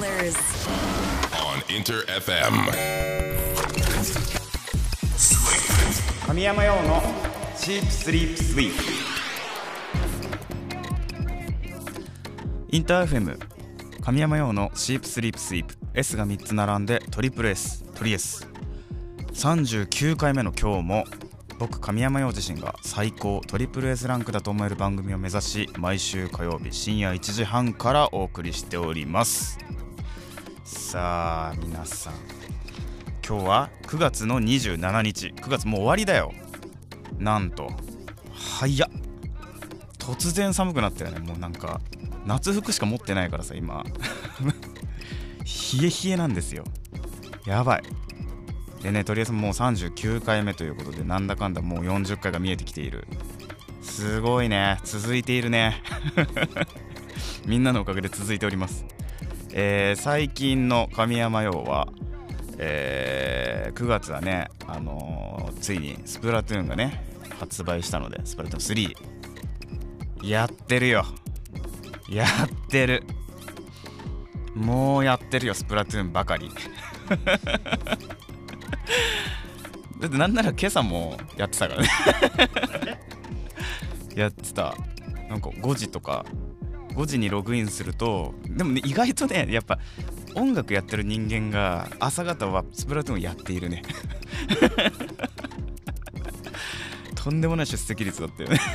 [0.00, 0.34] colors.
[1.34, 2.72] on Inter FM.
[6.26, 7.02] 神山用の
[7.56, 8.82] シープスリープスイープ
[12.70, 13.38] インターフェム
[14.00, 18.46] 神山用のシープスリープスイープ S が3つ並んでトリプル S トリ S
[19.34, 21.04] 39回目の今日も
[21.58, 29.58] 僕神山陽自身が最高トリプル S ランクだと思える番組を目指し毎週火曜日深夜1時半からお送りしております
[30.90, 32.14] さあ皆さん。
[33.24, 35.28] 今日は9月の27日。
[35.28, 36.32] 9月もう終わりだよ。
[37.16, 37.70] なんと
[38.32, 38.88] 早っ。
[40.00, 41.20] 突然寒くなったよね。
[41.20, 41.80] もうなんか
[42.26, 43.84] 夏服しか持ってないからさ今。
[45.78, 46.64] 冷え冷えなんですよ。
[47.46, 47.82] やばい。
[48.82, 53.06] でねとりあえずもう39回目ということでなんだかんだもう40回が見えてきている。
[53.80, 54.80] すごいね。
[54.82, 55.84] 続いているね。
[57.46, 58.84] みんなのおかげで続いております。
[59.52, 61.88] えー最近の神山用は
[62.58, 67.04] えー9月はね、あのーついにスプラトゥーンがね
[67.38, 68.94] 発売したのでスプラトゥーン
[70.22, 71.04] 3やってるよ。
[72.08, 73.02] やってる。
[74.54, 76.50] もうやってるよスプラトゥーンばかり。
[80.00, 81.88] だってなんなら今朝もやってたからね。
[84.14, 84.74] やってた。
[85.28, 86.24] なんか5時とか
[86.94, 89.78] 5時にログインするとでもね意外とねやっぱ
[90.34, 93.82] 音楽やってる人間が朝方はスプラトゥーンをやっているね。
[97.14, 98.60] とんでもない出席率だったよね。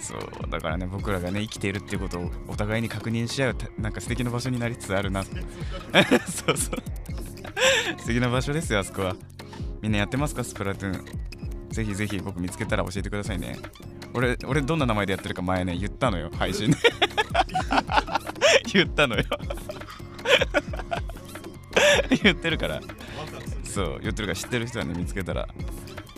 [0.00, 5.24] そうだからね僕らがね生きているっていうことをお互いに確認し合うなんか素敵な場所になりつつあるな。
[5.24, 6.56] そうそう。
[7.98, 9.16] 素敵な場所ですよあそこは。
[9.82, 11.04] みんなやってますかスプラトゥーン。
[11.70, 13.56] ぜひぜひ僕見つけたら教えてくださいね。
[14.16, 16.78] 俺俺どんな名前でやってるか前ね言ったのよ配信で。
[18.72, 19.24] 言ったのよ。
[22.22, 22.80] 言ってるから。
[23.64, 25.46] そう言ってるから知ってる人はね見つけたら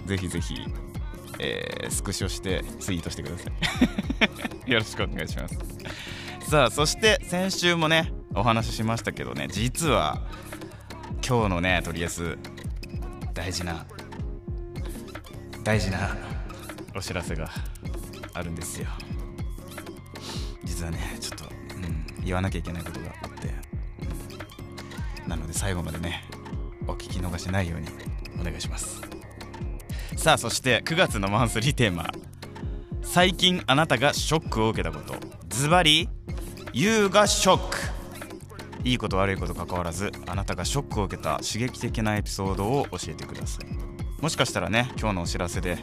[0.06, 0.54] ぜひぜひ、
[1.40, 3.50] えースクショしてツイートしてくださ
[4.66, 4.70] い。
[4.70, 5.58] よろしくお願いします。
[6.48, 10.22] さあそして先週もねお話ししましたけどね実は
[11.26, 12.38] 今日のねとりあえず
[13.34, 13.84] 大事な
[15.64, 16.16] 大事な
[16.96, 17.50] お知らせが
[18.38, 18.88] あるんですよ。
[20.64, 21.44] 実はねちょっと、
[21.74, 26.24] うん、言わなきゃいけないことがあって、うんなので最後までね
[26.86, 27.88] お聞き逃しないように
[28.40, 29.02] お願いします。
[30.16, 32.06] さあそして9月のマンスリーテーマ。
[33.02, 35.14] 最近あなたがショックを受けたこと。
[35.48, 36.08] ズバリ
[36.72, 37.76] You がショック。
[38.84, 44.22] いいこと悪いこと関わらずあなたがショックを受けた刺激的なエピソードを教えてください。
[44.22, 45.78] もしかしたらね今日のお知らせで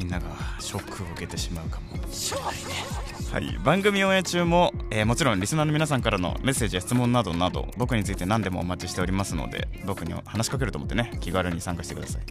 [0.00, 0.28] みんなが
[0.58, 2.10] ショックを受けてしまうかも。
[2.10, 2.58] しれないね。
[3.30, 3.58] はい。
[3.62, 12.22] 番組オンエア中も、えーもちろんリスナーの皆さんからのメッセージや質問などなど僕について何でもお待ちしておりますので僕に話しかけると思ってね気軽に参加してください。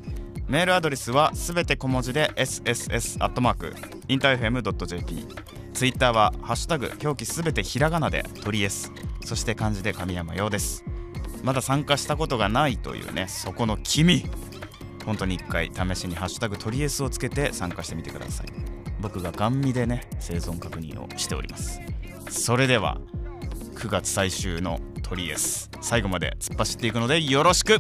[0.48, 3.76] メールアドレスはすべて小文字で sss アットマーク
[4.08, 5.28] インターフェム .jp
[5.76, 8.92] ツイッターはハッシュタグ表記すべてひらがなで鳥 S
[9.24, 10.84] そして漢字で神山用です。
[11.44, 14.24] まだ参加したことがないというねそこの君
[15.10, 18.48] 本当に一回試しにハッシュタグ鳥 S をつけて参加してみてください。
[19.02, 21.82] 僕がガン見でね生存確認をしております。
[22.30, 23.00] それでは
[23.74, 27.80] 9月最終の鳥 S 最後まで突っ走っていくのでよろしく!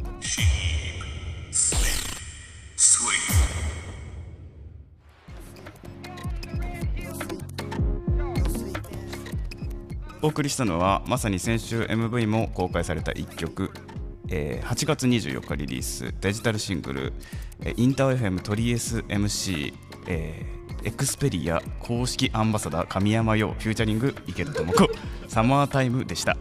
[10.22, 13.72] お送りしたのはまさに先週 MV も公開された1曲、
[14.32, 17.14] えー8月24日リリースデジタルシングル
[17.62, 19.74] 「えーインター FM トリエス MC、
[20.08, 24.88] えー Xperia公式アンバサダー神山羊フィーチャリング池田智子
[25.28, 26.38] サマータイムでした。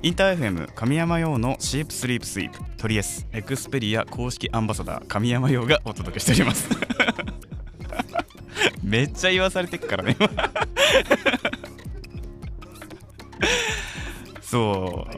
[0.00, 6.68] インター FM 神山羊の Sheep Sleep Sweep トリエス Xperia公式アンバサダー神山羊がお届けしております。
[8.82, 10.16] めっちゃ言わされてっからね。
[14.40, 15.17] そう。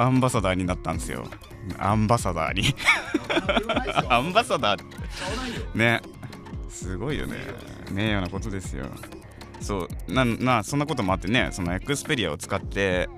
[0.00, 1.24] アンバサダーになったんですよ。
[1.78, 2.74] アンバサダーに。
[4.08, 4.86] アンバサダーっ
[5.72, 5.78] て。
[5.78, 6.00] ね。
[6.68, 7.36] すごいよね。
[7.90, 8.86] 名誉なことですよ。
[9.60, 10.12] そう。
[10.12, 11.48] ななそんなこともあってね。
[11.52, 13.08] そのエクスペリアを使って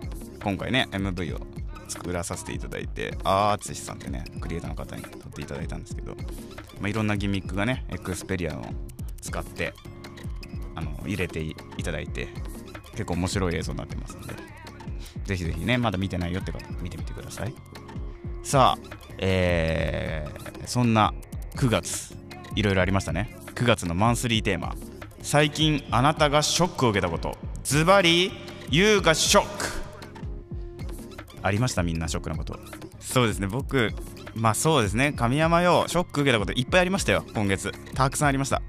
[0.43, 1.41] 今回ね MV を
[1.89, 6.15] 作らさせていただいてあーあつしさんってねクリエイターの方に撮っていただいたんですけど、
[6.81, 8.65] まあ、いろんなギミックがねエクスペリアを
[9.21, 9.75] 使って
[10.75, 12.29] あの入れていただいて
[12.93, 14.35] 結構面白い映像になってますので
[15.29, 17.55] ぜひぜひねまだ見てないよって方見てみてください。
[18.43, 18.89] さあ
[19.19, 21.15] えーそんな
[21.57, 22.15] 9月
[22.55, 23.37] いろいろありましたね。
[23.55, 24.75] 9月のマンスリーテーマ。
[25.23, 27.37] 最近あなたがショックを受けたこと。
[27.65, 28.33] ズバリ
[28.71, 29.67] 優雅ショック。
[31.43, 31.83] ありました？
[31.83, 32.59] みんなショックなこと。
[33.01, 33.47] そうですね。
[33.47, 33.93] 僕
[34.35, 35.13] まあそうですね。
[35.13, 37.73] 神山よショック受けたこといっぱいありましたよ今月。
[37.95, 38.63] たくさんありました。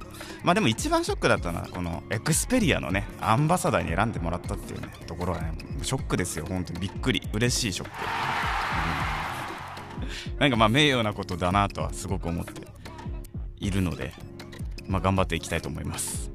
[0.43, 7.21] まあでも一番ショックだったのはこのエクスペリアのねアンバサダーに選んでもらったっていうねところはねショックですよ本当にびっくり。
[7.33, 7.93] 嬉しいショック、
[10.31, 12.67] うん、 なんかまあ名誉なことだなとはすごく思って
[13.59, 14.13] いるので
[14.87, 16.31] まあ頑張っていきたいと思います。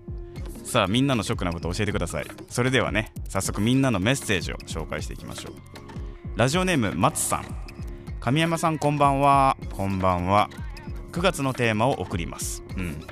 [0.64, 2.26] さあみんなのショックなこと教えてください。
[2.48, 5.52] それではね早速みんなのメッセージを紹介していきましょう。
[6.36, 7.44] ラジオネーム松さん。
[8.20, 9.56] 神山さんこんばんは。
[9.72, 10.50] こんばんは。
[11.12, 12.64] 9月のテーマを送ります。
[12.76, 13.06] うん。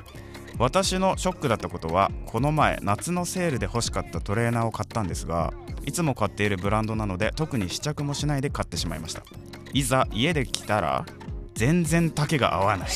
[0.62, 5.52] 私のショックだったことはこの前夏のセールで欲しかったトレーナーを買ったんですが
[5.84, 9.24] いつも買っているブランドなので特に試着もしないで買ってしまいました。
[9.72, 11.04] いざ家で来たら
[11.54, 12.88] 全然丈が合わない。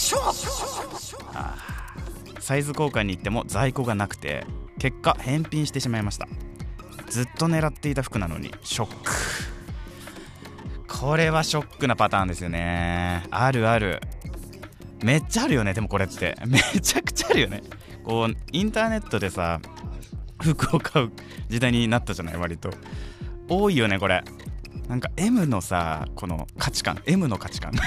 [2.39, 4.47] サイズ交換に行っても在庫がなくて
[4.79, 6.29] 結果返品してしまいました。
[7.09, 9.13] ずっと狙っていた服なのにショック。
[10.87, 13.25] これはショックなパターンですよね。
[13.33, 14.01] あるある
[15.03, 16.37] めっちゃあるよねでもこれって。
[16.47, 17.63] めちゃくちゃあるよね。
[18.05, 19.61] こうインターネットでさ
[20.41, 21.11] 服を買う
[21.49, 22.71] 時代になったじゃない割と。
[23.49, 24.23] 多いよねこれ。
[24.89, 27.01] なんか M のさこの価値観。
[27.07, 27.73] M の価値観。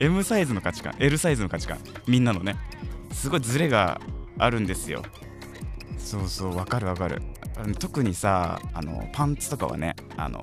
[0.00, 0.94] M サイズの価値観。
[0.98, 1.78] L サイズの価値観。
[2.06, 2.56] みんなのね。
[3.12, 4.00] すごいズレが
[4.38, 5.02] あるんですよ。
[5.98, 7.20] そうそうわかるわかる。
[7.78, 10.42] 特にさあのパンツとかはねあの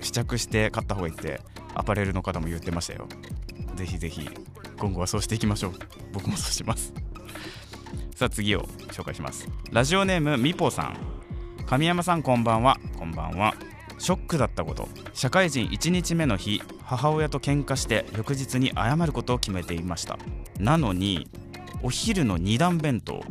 [0.00, 1.40] 試着して買った方がいいって。
[1.78, 3.06] アパレルの方も言ってましたよ。
[3.76, 4.28] ぜひぜひ
[4.78, 5.72] 今後はそうしていきましょう。
[6.12, 6.92] 僕もそうします。
[8.14, 9.48] さあ次を紹介します。
[9.70, 10.96] ラジオネームみぽさん。
[11.66, 12.78] 神山さんこんばんは。
[12.98, 13.54] こんばんは。
[13.98, 14.88] ショックだったこと。
[15.14, 20.18] 社会人1日目の日母親と喧嘩して翌日に謝ることを決めていました。
[20.58, 21.28] なのに
[21.84, 23.22] お昼の2段弁当。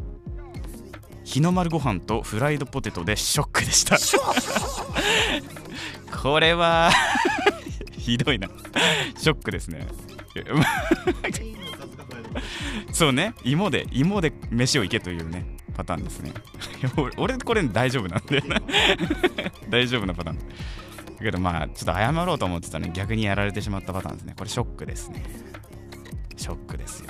[1.26, 3.98] 日の丸ご飯とフライドポテトでショックでした。
[6.22, 6.90] これは
[8.08, 8.48] ひどいな。
[9.18, 9.86] ショックですね。
[12.94, 13.34] そうね。
[13.44, 16.32] 芋で芋で飯をいけというねパターンですね。
[17.18, 18.62] 俺これ大丈夫なんだよな。
[19.70, 20.38] 大丈夫なパターン。
[20.38, 20.44] だ
[21.20, 24.36] けどまあちょっと謝ろうと思ってたのに逆にやられてしまったパターンですね。
[24.38, 25.24] これショックですね。
[26.38, 27.10] ショックですよ。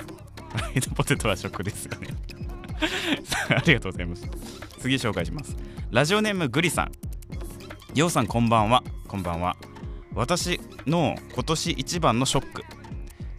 [0.52, 2.08] フライドポテトはショックですよね。
[3.56, 4.28] ありがとうございます。
[4.80, 5.54] 次紹介します。
[5.92, 6.92] ラジオネームグリさん。
[7.94, 8.82] ようさんこんばんは。
[9.06, 9.56] こんばんは。
[10.14, 12.64] 私の今年一番のショック。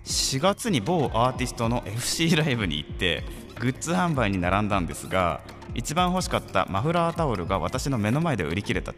[0.06, 3.24] 4月に某アーティストの FC ライブに行って
[3.60, 5.42] グッズ販売に並んだんですが
[5.76, 8.94] 一番欲しかったマフラータオルが私の目の前で売り切れた。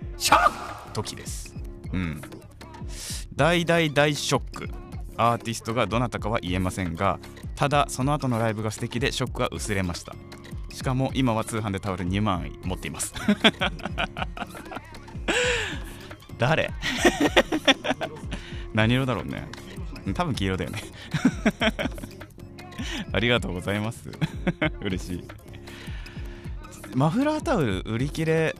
[0.94, 1.54] 時です。
[1.92, 2.22] うん。
[3.36, 4.70] 大大大ショック。
[5.18, 7.20] アーティストがどなたかは言えませんが
[7.56, 10.16] ただその後のライブが素敵でショックは薄れました。
[10.74, 13.14] しかも今は通販でタオル2万円持っています。
[16.42, 16.72] 誰？
[18.74, 19.48] 何色だろうね。
[20.16, 20.82] 多分黄色だよね。
[23.14, 24.10] ありがとうございます。
[24.82, 25.24] 嬉しい。
[26.96, 28.56] マフラータオル売り切れ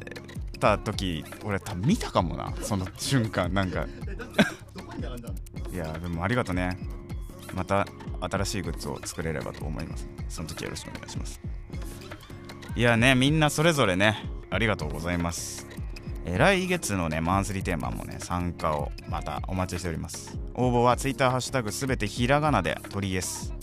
[0.60, 2.54] た時俺多分見たかもな。
[2.62, 3.88] その瞬間なんか。
[5.74, 6.78] いやでもありがとね。
[7.56, 7.88] また
[8.22, 10.08] 新しいグッズを作れればと思います。
[10.30, 11.42] その時よろしくお願いします。
[12.76, 15.71] いやねみんなそれぞれねありがとうございます。
[16.26, 20.38] え来月のねマンスリーテーマもね参加をまたお待ちしております。
[20.54, 23.54] 応募は Twitter ハッシュタグすべてひらがなで鳥 S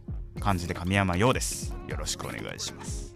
[0.41, 1.75] 漢字で神山陽です。
[1.87, 3.15] よろしくお願いします。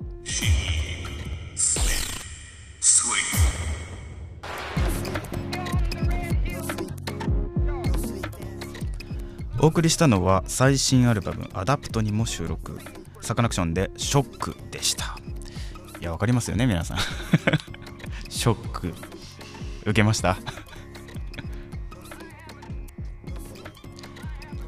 [9.61, 12.81] お送りしたのは最新アルバム「アダプト」にも収録。
[13.21, 15.17] サカナクションで「ショック」でした。
[16.01, 16.99] いやわかりますよね皆さん。
[18.29, 19.12] ショック。
[19.83, 20.39] 受けました。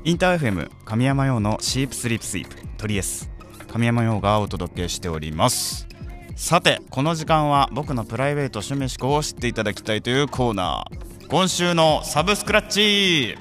[0.04, 3.30] インター FM 神山羊の Sheep Sleep Sweep トリエス
[3.73, 5.88] 神山羊がお届けしております。
[6.37, 11.26] さてこの時間は僕のプライベート趣味嗜好を知っていただきたいというコーナー。
[11.28, 13.37] 今週のサブスクラッチ。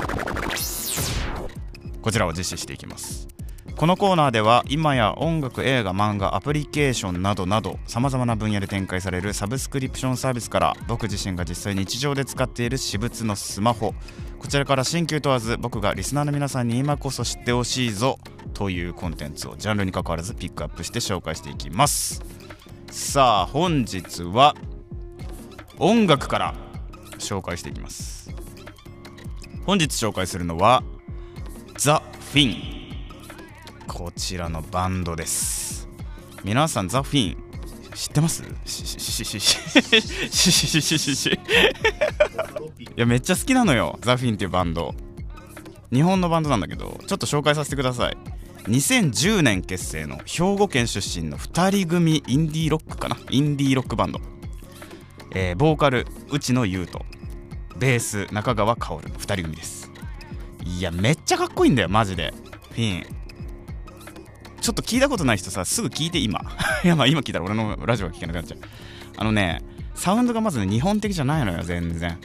[2.01, 3.22] こちらを実施していきます。
[3.83, 13.93] このコーナーでは今や音楽映画漫画アプリケーションなどなどさまざまな分野で展開されるサブスクリプションサービスから僕自身が実際日常で使っている私物のスマホ。
[14.39, 18.19] こちらから新旧問わず僕がリスナーの皆さんに今こそ知ってほしいぞ
[18.53, 22.23] というコンテンツをジャンルにかかわらずピックアップして紹介していきます。
[22.89, 24.55] さあ本日は
[25.77, 26.55] 音楽から
[27.19, 28.33] 紹介していきます。
[29.65, 30.83] 本日紹介するのは
[31.77, 32.82] ザ・フィン
[33.87, 35.87] こちらのバンドです。
[36.43, 37.37] 皆さんザ・フィン
[37.93, 38.43] 知ってます？
[38.43, 38.47] い
[42.95, 44.95] やめっちゃ好きなのよザ・フィンっていうバンド。
[45.91, 48.17] 日本のバンドなんだけどちょっと紹介させてください。
[48.63, 53.17] 2010年結成の兵庫県出身の2人組インディーロックかな？
[53.29, 54.21] インディーロックバンド、
[55.31, 57.05] えー、ボーカル内野優斗。
[57.77, 59.91] ベース中川薫2人組です。
[60.65, 62.33] いやめっちゃかっこいいんだよマジで。
[62.71, 63.05] フィン
[64.63, 66.39] ちょっと聞いたことない人さすぐ聞いて今。
[66.85, 68.59] いやまあ今聞いたら俺のラジオが聞けなくなっちゃう。
[69.17, 69.61] あのね
[69.93, 72.17] サウンドがまずね日本的じゃないのよ全然。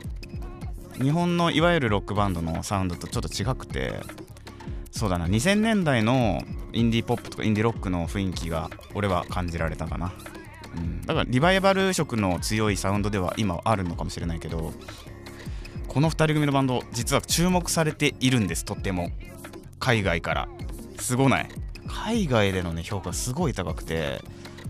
[1.02, 4.00] 日本のいわゆるロックバンドのサウンドとちょっと違くて。
[4.92, 6.42] そうだな2000年代の
[6.73, 10.12] インディーポップとかインディロックの雰囲気が俺は感じられたかな、
[10.76, 14.73] うん、だからリバイバル色の強いサウンドでは今あるのかもしれないけど
[15.87, 19.11] この2人組のバンド実は注目されているんですとっても。
[19.78, 20.49] 海外から。
[21.00, 21.49] すごない。
[21.88, 24.23] 海外でのね評価すごい高くて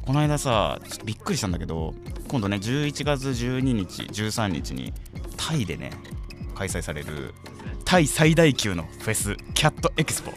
[0.06, 1.94] この間さびっくりしたんだけど
[2.28, 4.92] 今度ね11月12日13日に
[5.36, 5.90] タイでね
[6.54, 7.34] 開催される
[7.84, 10.32] タイ最大級のフェスキャットエキスポ。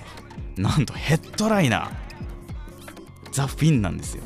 [0.56, 1.90] なんとヘッドライナー
[3.32, 4.24] ザ・フィンなんですよ。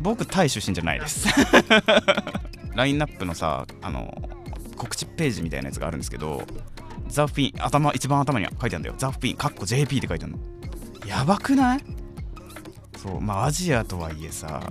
[0.00, 1.28] 僕タイ出身じゃないです。
[2.74, 4.30] ラインナップのさあの
[4.76, 6.42] 告知ページみたいなやつがあるんですけど
[7.08, 8.94] ザ・フィン頭一番頭に書いてあるんだよ。
[8.96, 10.38] ザ・フィンかっこ JP って書いてあるの
[11.06, 11.80] やばくない？
[12.96, 14.62] そうまあアジアとはいえさ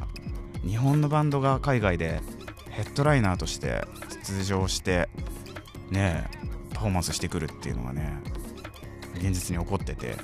[0.66, 2.22] 日本のバンドが海外で
[2.70, 3.86] ヘッドライナーとして
[4.26, 5.10] 出場して
[5.92, 6.30] ね
[6.74, 8.18] パフォーマンスしてくるっていうのがね
[9.16, 10.16] 現実に起こってて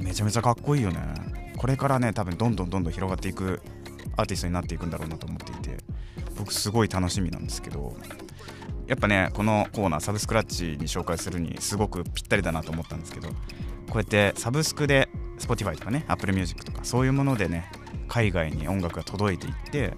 [0.00, 0.98] めちゃめちゃかっこいいよね。
[1.56, 3.62] これからね多分どんどんどんどん広がっていく
[4.16, 5.78] アーティストになっていくんだろうなと思っていて
[6.36, 7.96] 僕すごい楽しみなんですけど
[8.86, 13.28] やっぱねこのコーナーサブスクラッチに紹介するにすごくぴったりだなと思ったんですけど
[13.90, 17.70] こうやってサブスクで Spotify とかね Apple Music とかそういうものでね
[18.08, 19.94] 海外に音楽が届いていって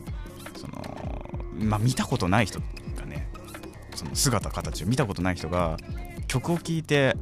[0.57, 2.61] そのまあ見たことない人
[2.97, 3.29] がね
[3.95, 5.77] その姿形を見たことない人が
[6.27, 7.17] 曲を聴いて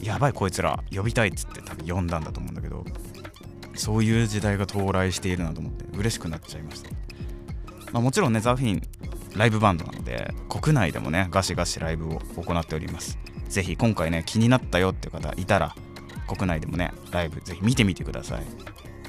[0.00, 2.84] やばいこいつら呼びたいっつって多分呼んだんだと思うんだけど
[3.74, 6.90] そういう時代が到来しているなと思って嬉しくなっちゃいました、
[7.92, 8.82] まあ、もちろんねザ・フィン
[9.36, 13.18] ライブバンドなので国内でもねガシガシライブを行っております。
[13.48, 15.74] ぜひ今回ね気になったよっていう方いたら
[16.26, 18.42] 国内でもねライブぜひ見てみてください。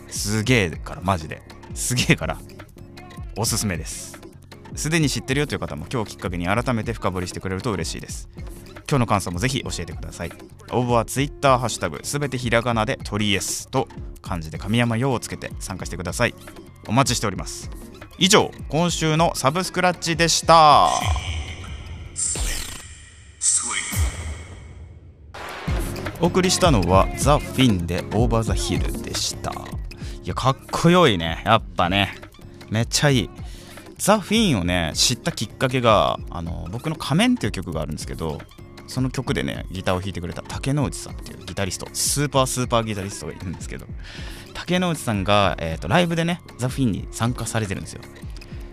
[0.07, 1.41] すげえからマジで。
[1.73, 2.37] すげえから
[3.37, 4.19] おすすめです。
[4.75, 8.29] すでに知ってるよという方も今日きっかけに改めて深掘りしてくれると嬉しいです。
[8.87, 10.31] 今日の感想もぜひ教えてください。
[10.71, 13.87] 応募は Twitter ハッシュタグすべてひらがなで鳥 S と
[14.21, 16.35] 漢字で神山用をつけて参加してください。
[16.87, 17.69] お待ちしております。
[18.17, 20.89] 以上今週のサブスクラッチでした。
[26.21, 29.51] お送りしたのはザ・フィンでオーバー・ザ・ヒルでした。
[29.51, 31.43] いやかっこよいね。
[31.45, 32.15] やっぱね。
[32.69, 33.29] めっちゃいい。
[33.97, 38.39] ザ・フィンをね知ったきっかけがあの僕の「仮面」っていう曲があるんですけど
[38.87, 43.85] その曲でねギターを弾いてくれた竹之内さんっていうギタリストスーパースーパーギタリストがいるんですけど
[44.53, 48.01] 竹之内さんが、えーと、ライブでねザ・フィンに参加されてるんですよ。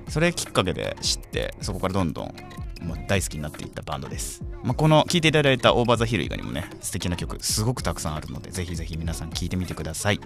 [0.08, 2.34] それきっかけで知ってそこからどんどん
[2.82, 10.20] もう大好きになっていったバンドです、まあ、この聴いていただいた「オーバー・ザ・ヒル」以外にもね素敵な曲すごくたくさんあるのでぜひぜひ皆さん聴いてみてください。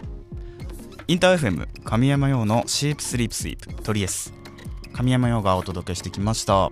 [1.08, 4.34] インター FM 神山用のシープスリープスイープトリエス。
[4.92, 6.70] 神山用がお届けしてきました。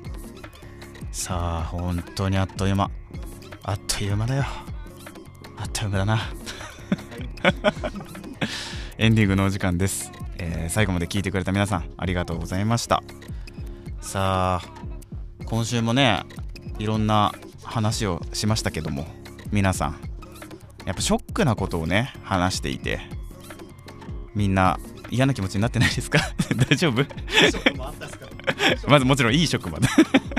[1.13, 2.91] さあ本当にあっという間。
[3.63, 4.45] あっという間だよ。
[5.57, 6.21] あっという間だな。
[8.99, 13.03] エンディングのお時間です、えー、最後まで聞いてくれた皆さんありがとうございました。
[14.01, 14.84] さあ
[15.47, 16.25] 今週もね
[16.79, 17.33] いろんな
[17.63, 19.07] 話をしましたけども
[19.51, 20.01] 皆さん。
[20.85, 23.01] やっぱショックなことをね話していて
[24.35, 24.79] みんな
[25.11, 26.19] 嫌な気持ちになってないですか？
[26.69, 27.03] 大丈夫？
[28.87, 29.89] まずもちろんいいショックまで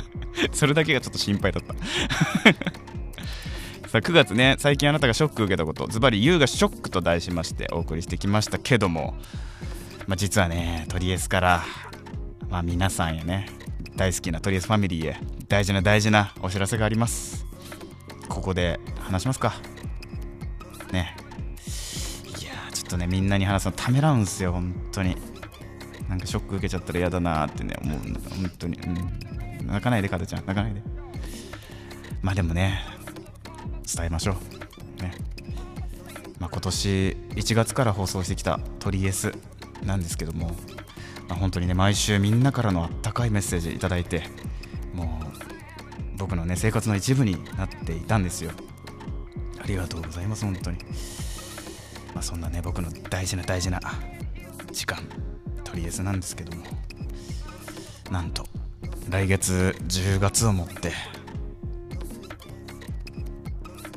[0.54, 1.74] それだけがちょっと心配だった。
[3.90, 9.16] さあ9月ね最近あなたがショック受けたことズバリ YOU がショックと題しましてお送りしてきましたけども、
[10.06, 11.64] まあ、実はねとりあえずから
[12.50, 13.48] まあ皆さんやね
[13.96, 17.46] 大好きなトリエスファミリーへ大事な大事なお知らせがあります。
[18.28, 19.56] ここで話しますか。
[20.92, 21.16] ね。
[22.42, 25.16] いやちょっとねみんなに話すのためらうんすよ本当に。
[26.10, 28.80] なんかショック受けちゃったら嫌だなってね思う本当に。
[28.80, 29.68] うん。
[29.68, 30.46] 泣かないでかたちゃん。
[30.46, 30.82] 泣かないで。
[32.22, 32.82] まあでもね
[33.96, 34.36] 伝えましょ
[35.00, 35.02] う。
[35.02, 35.14] ね。
[36.38, 39.32] まあ、今年1月から放送してきた「トリエス」
[39.84, 40.54] なんですけども
[41.28, 44.24] まあ、本当にね毎週みんなからのあったかいメッセージいただいて
[44.94, 48.52] もう僕のね生活の一部になっていたんですよ。
[49.62, 50.78] ありがとうございます本当に。
[52.14, 53.80] まあそんなね僕の大事な大事な
[54.72, 55.00] 時間
[55.64, 56.64] とりあえずなんですけども。
[58.12, 58.46] なんと
[59.10, 60.92] 来月10月をもって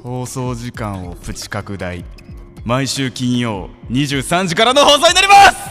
[0.03, 2.05] 放送時間をプチ拡大。
[2.65, 5.68] 毎週金曜23時からの放送になります！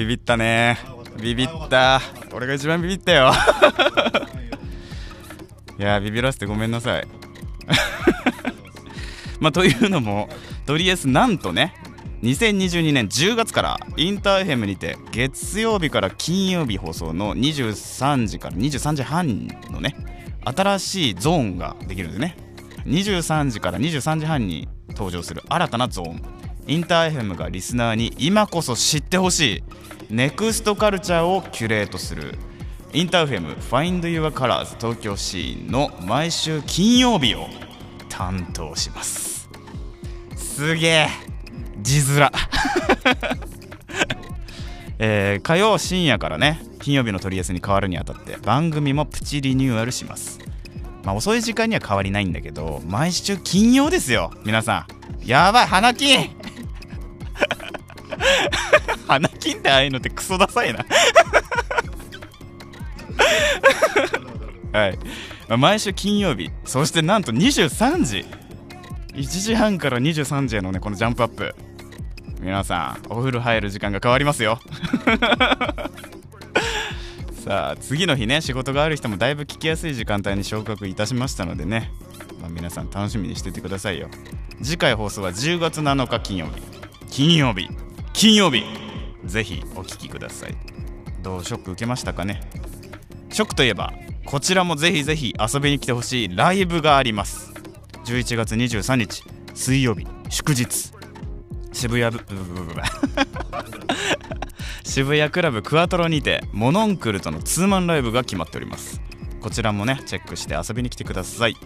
[0.00, 0.78] ビビったね。
[1.20, 2.00] ビビった。
[2.32, 3.32] 俺が一番ビビったよ。
[5.78, 7.06] いやビビらせてごめんなさい。
[9.40, 10.30] まあというのも
[10.64, 11.74] とりあえずなんとね
[12.22, 19.94] 2022年10月からインターフェムにて月曜日から金曜日放送の23時から23時半のね
[20.46, 22.38] 新しいゾーンができるんですね。
[22.86, 26.22] 23時から23時半に登場する新たなゾーン。
[26.66, 29.62] インター FM がリスナーに今こそ知ってほしい
[30.14, 32.34] ネクストカルチャーをキュレートする。
[32.92, 37.46] インター FM Find Your Colors 東京シーンの毎週金曜日を
[38.08, 39.48] 担当します。
[40.36, 41.08] すげえ
[41.80, 42.30] 字面。
[44.98, 50.38] えー火曜深夜からね金曜日の取り寄せに変わるにあたって番組もプチリニューアルします。
[51.04, 54.86] まあ遅い時間には変わりないんだけど毎週金曜ですよ皆さ
[55.22, 55.26] ん。
[55.26, 56.30] やばい花金。
[59.06, 60.84] 花金ってああいうのってクソダサいな。
[64.72, 64.98] はい、
[65.58, 66.50] 毎週金曜日。
[66.64, 68.24] そしてなんと23時。
[69.14, 71.54] 1時半から23時へのねこのジャンプアップ。
[72.40, 74.60] 皆さんお風呂入る時間が変わりますよ。
[77.44, 81.90] さあ次の日ね仕事がある人もだいぶ聞きやすい時間帯に昇格いたしましたのでね、
[82.40, 84.08] まあ、皆さん楽しみにしててくださいよ。
[84.62, 86.62] 次回放送は10月7日金曜日。
[87.10, 87.68] 金曜日。
[88.20, 88.64] 金曜日。
[89.24, 90.54] ぜひお聞きください。
[91.22, 92.42] どうショック受けましたかね？
[93.30, 93.94] ショックといえば
[94.26, 97.50] こちらもぜひぜひ遊びに来てほしいライブがあります。
[98.04, 99.22] 11月23日
[99.54, 100.92] 水曜日祝日。
[101.72, 102.82] 渋谷ブブブブブブ
[104.84, 109.00] 渋谷クラブクワトロにてモノンクルとのツーマンライブが決まっております。
[109.40, 111.56] こちらもねチェックして遊びに来てください。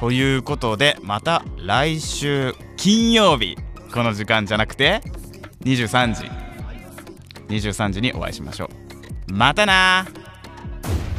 [0.00, 3.56] ということでまた来週金曜日。
[3.94, 5.02] この時間じゃなくて
[5.62, 6.30] 23時。
[7.48, 8.70] 23時にお会いしましょ
[9.28, 9.32] う。
[9.32, 10.06] またな。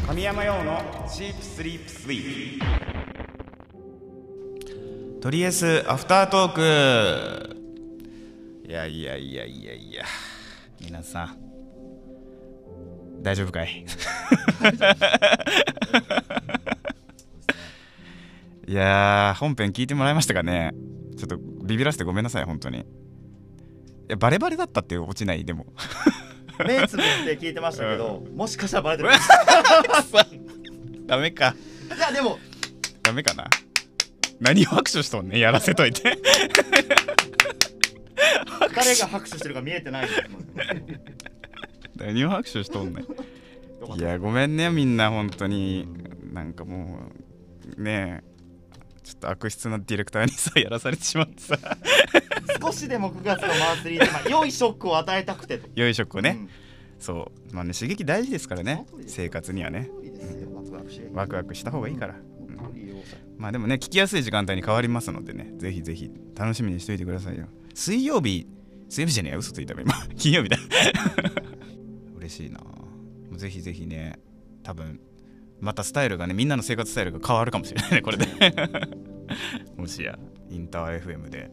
[0.08, 2.60] 神山用のチープスリープスイー。
[5.15, 7.58] プとりあえずアフタートーク。
[8.67, 10.04] いやいやいやいやいや。
[10.82, 11.38] 皆さん。
[13.21, 13.86] 大丈夫かい？
[18.67, 20.71] いや本編聞いてもらいましたかね。
[21.15, 22.84] ちょっとビビらせてごめんなさい本当に。
[24.12, 25.65] やバレバレだったって落ちないでも。
[26.67, 29.10] 目つぶって聞いてましたけど、もしかしたらバレてる。
[31.08, 31.56] ダメか。
[31.95, 32.38] いやでも
[33.02, 33.50] ダメかな。
[34.39, 35.39] 何を拍手しとんねん。
[35.39, 36.17] やらせといて。
[38.76, 40.24] 誰が拍手してるか見えてないです
[41.95, 43.04] 何を拍手しとんね
[43.95, 44.06] いた。
[44.06, 45.88] やごめんねみんな本当に。
[46.34, 47.12] なんかも
[47.78, 48.32] うねえ。
[49.04, 51.58] ちょっと悪質なディレクターにさやらされてしまってさ
[52.62, 55.67] 少しでも9月のマンスリーで、まあ、良いショックを与えたくてと。
[55.76, 56.50] 良いショックをね、うん。
[57.00, 57.56] そう。
[57.56, 58.86] まあね刺激大事ですからね。
[59.08, 59.89] 生活にはね。
[61.13, 62.15] ワクワクした方がいいから。
[62.58, 67.47] 本当にいい要素まあでもね聞きやすい時間帯に変わりますのでねぜひぜひ楽しみにしておいてくださいよ。
[67.74, 68.47] 水曜日
[68.89, 69.93] 水曜日じゃねえや嘘ついたわ今。
[70.17, 70.58] 金曜日だ。
[72.17, 72.60] 嬉しいな。
[73.34, 74.19] ぜひぜひね
[74.63, 75.00] 多分
[75.60, 78.28] またスタイルがねみんなの生活スタイルが変わるかもしれないねこれで。
[79.76, 80.19] もしや
[80.50, 81.50] インター FM で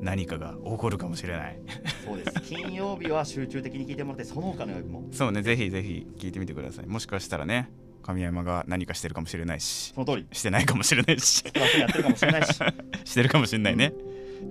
[0.00, 1.60] 何かが起こるかもしれない。
[2.04, 2.40] そうです。
[2.42, 5.08] 金曜日は集中的に聞いてもらってその他の曜日も。
[5.12, 6.86] そうねぜひぜひ聞いてみてください。
[6.86, 7.70] もしかしたらね
[8.02, 10.26] 神山が何かしてるかもしれないしその通り。
[10.32, 11.44] してないかもしれないし。
[11.78, 12.54] やってるかもしれないし。
[13.04, 13.92] してるかもしれないね、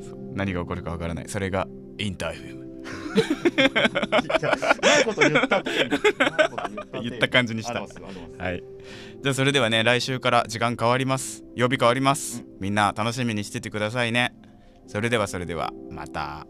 [0.01, 1.29] そう何が起こるかわからない。
[1.29, 2.65] それがインターい
[5.05, 5.21] こと
[7.01, 7.81] 言った感じにした。
[7.81, 8.63] はい。
[9.21, 11.43] じゃあそれではね来週から時間変わります。
[11.55, 14.33] 曜日変わります、みんな楽しみにしててくださいね
[14.87, 16.47] それではそれではまた。